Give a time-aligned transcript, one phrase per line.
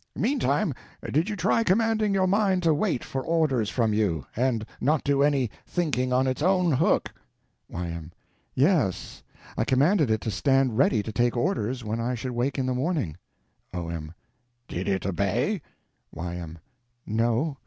[0.15, 0.73] Meantime,
[1.11, 5.21] did you try commanding your mind to wait for orders from you, and not do
[5.21, 7.13] any thinking on its own hook?
[7.69, 8.11] Y.M.
[8.55, 9.21] Yes,
[9.55, 12.73] I commanded it to stand ready to take orders when I should wake in the
[12.73, 13.15] morning.
[13.75, 14.15] O.M.
[14.67, 15.61] Did it obey?
[16.11, 16.57] Y.M.
[17.05, 17.57] No.